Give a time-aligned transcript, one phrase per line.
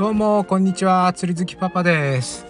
[0.00, 1.12] どうもこんにちは。
[1.12, 2.46] 釣り好きパパです、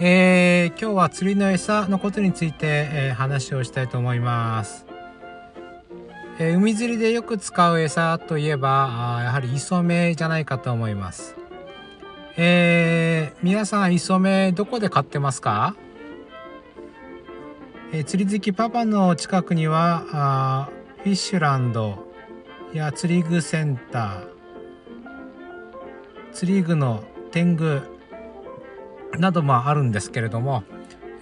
[0.00, 4.84] えー今日は釣りの餌のことについて、えー話をしたいと思います、
[6.40, 11.36] えー海釣りでよく使う餌といえばあやはり磯目じゃないかと思います。
[12.36, 15.76] えー皆さん磯目どこで買ってますか？
[17.92, 20.68] えー釣り好きパパの近くにはあ
[21.04, 22.12] フィッシュランド
[22.74, 24.35] や釣り具センター
[26.36, 27.80] 釣り具の天狗
[29.18, 30.64] などもあるんですけれども、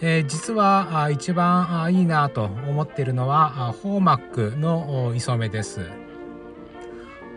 [0.01, 5.89] えー実は一番いいなと思っているのはホーマックの磯目です。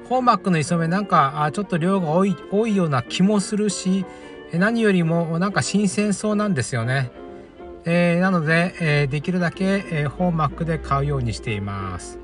[0.10, 4.06] ホーマックの磯目なんかちょっと量が多い多いような気もするし
[4.52, 7.12] え何よりもなんか新鮮そうなんですよね。
[7.86, 12.18] えーなので、えーできるだけ、えーホーマックで買うようにしています。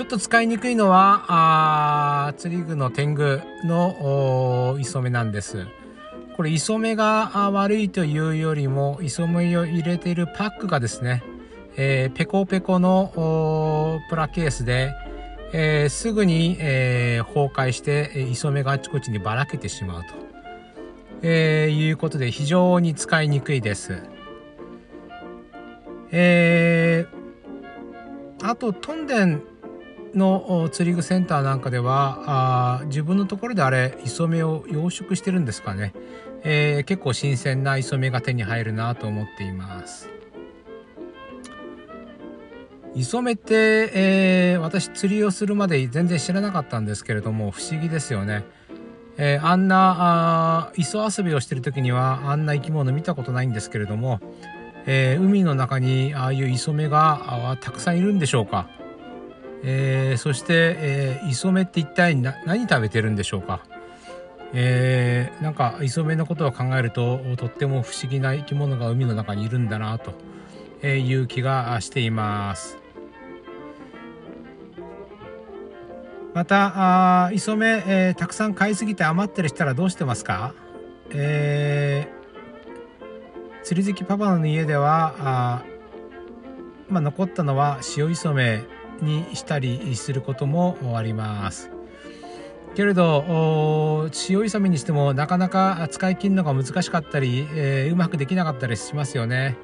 [0.00, 5.66] ちょっと使いにくいのはあ釣り具の天狗の磯目なんです
[6.38, 11.22] これ磯目が悪いというよりも磯目を入れているパックがですね、
[11.76, 14.94] えーペコペコのプラケースで、
[15.52, 20.14] えーすぐに、えー崩壊して磯目があちこちにばらけてしまうと、
[21.20, 24.02] えーいうことで非常に使いにくいです。
[26.10, 27.20] えー
[28.42, 29.42] あとトンデン
[30.14, 35.92] の釣り具センターなんかではあ自分のところであれ磯目を養殖してるんですかね、
[36.42, 40.08] えー結構新鮮な磯目が手に入るなと思っています。
[42.94, 48.44] 磯目って、えー私釣りをするまで全然知らなかったんですけれども不思議ですよね、
[49.16, 54.20] えーあんなあ磯遊びをしてる時にはあんな生き物見たことないんですけれども、
[54.86, 58.68] えー海の中にああいう磯目があたくさんいるんでしょうか。
[59.62, 63.60] えーそして、えー磯目って一体な何食べてるんでしょうか？
[64.52, 70.12] えーなんか磯目のことを考えるととっても不思議な生き物が海の中にいるんだなと
[70.86, 72.78] いう気がしています。
[76.32, 80.54] またあ磯目、えーたくさん買いすぎて余ってるしたらどうしてますか？
[81.10, 82.20] えー
[83.62, 85.62] 釣り好きパパの家ではあ
[86.88, 88.62] まあ、残ったのは塩磯目
[89.04, 91.70] にしたりすることもあります。
[92.74, 99.56] けれどお塩磯目にしてもなかなか使い切るのが難しかったり、えーうまくできなかったりしますよね。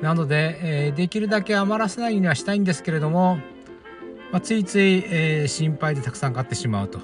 [0.00, 3.38] なので、えーできるだけ余らせないようにはしたいんですけれども、
[4.30, 7.00] まあ、ついつい、えー心配でたくさん買ってしまうと。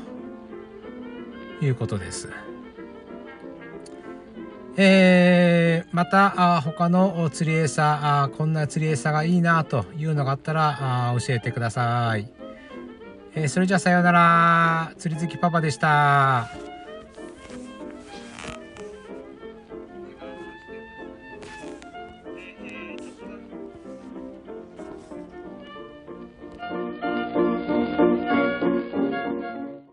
[1.60, 2.28] いうことです。
[4.76, 5.23] えー
[5.92, 12.28] またあ他の釣り餌あこんな釣り餌がいいなというのがあったらあ教えてください、
[13.34, 14.92] えーそれじゃあさようなら。
[14.98, 16.73] 釣り好きパパでした。